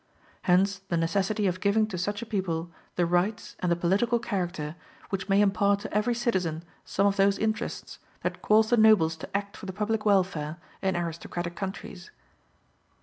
Hence 0.41 0.79
the 0.87 0.97
necessity 0.97 1.45
of 1.45 1.59
giving 1.59 1.85
to 1.85 1.95
such 1.95 2.23
a 2.23 2.25
people 2.25 2.71
the 2.95 3.05
rights 3.05 3.55
and 3.59 3.71
the 3.71 3.75
political 3.75 4.17
character 4.17 4.75
which 5.11 5.29
may 5.29 5.41
impart 5.41 5.81
to 5.81 5.93
every 5.93 6.15
citizen 6.15 6.63
some 6.83 7.05
of 7.05 7.17
those 7.17 7.37
interests 7.37 7.99
that 8.23 8.41
cause 8.41 8.71
the 8.71 8.77
nobles 8.77 9.15
to 9.17 9.29
act 9.37 9.55
for 9.55 9.67
the 9.67 9.73
public 9.73 10.03
welfare 10.03 10.57
in 10.81 10.95
aristocratic 10.97 11.55
countries. 11.55 12.09